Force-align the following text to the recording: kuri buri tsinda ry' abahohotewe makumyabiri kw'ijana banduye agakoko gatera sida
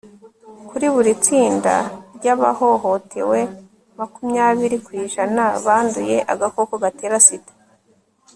kuri 0.67 0.85
buri 0.93 1.11
tsinda 1.23 1.75
ry' 2.17 2.31
abahohotewe 2.33 3.39
makumyabiri 3.99 4.77
kw'ijana 4.85 5.43
banduye 5.65 6.17
agakoko 6.33 6.73
gatera 6.83 7.17
sida 7.25 7.51